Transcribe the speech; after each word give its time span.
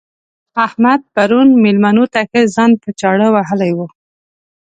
احمد 0.65 1.01
پرون 1.13 1.47
مېلمنو 1.63 2.05
ته 2.13 2.21
ښه 2.29 2.41
ځان 2.55 2.71
په 2.81 2.89
چاړه 2.99 3.27
وهلی 3.35 3.71
وو. 3.77 3.87